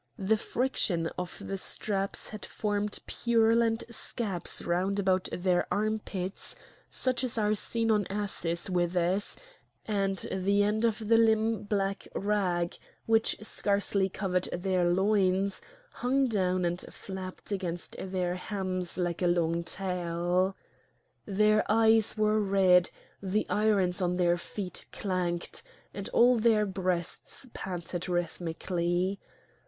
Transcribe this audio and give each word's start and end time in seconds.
The 0.17 0.35
friction 0.35 1.11
of 1.15 1.43
the 1.45 1.59
straps 1.59 2.29
had 2.29 2.43
formed 2.43 2.97
purulent 3.05 3.83
scabs 3.91 4.65
round 4.65 4.97
about 4.99 5.29
their 5.31 5.71
armpits 5.71 6.55
such 6.89 7.23
as 7.23 7.37
are 7.37 7.53
seen 7.53 7.91
on 7.91 8.07
asses' 8.07 8.67
withers, 8.67 9.37
and 9.85 10.17
the 10.31 10.63
end 10.63 10.85
of 10.85 11.07
the 11.07 11.19
limp 11.19 11.69
black 11.69 12.07
rag, 12.15 12.75
which 13.05 13.35
scarcely 13.43 14.09
covered 14.09 14.45
their 14.51 14.85
loins, 14.85 15.61
hung 15.91 16.25
down 16.27 16.65
and 16.65 16.81
flapped 16.89 17.51
against 17.51 17.95
their 17.99 18.33
hams 18.33 18.97
like 18.97 19.21
a 19.21 19.27
long 19.27 19.63
tail. 19.63 20.55
Their 21.27 21.63
eyes 21.71 22.17
were 22.17 22.39
red, 22.39 22.89
the 23.21 23.47
irons 23.51 24.01
on 24.01 24.17
their 24.17 24.35
feet 24.37 24.87
clanked, 24.91 25.61
and 25.93 26.09
all 26.09 26.39
their 26.39 26.65
breasts 26.65 27.45
panted 27.53 28.09
rhythmically. 28.09 29.19